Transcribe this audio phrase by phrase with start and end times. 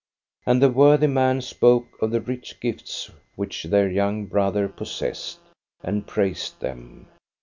[0.47, 5.37] And the worthy man spoke of the rich gifts which their young brother possessed,
[5.83, 7.05] and praised them.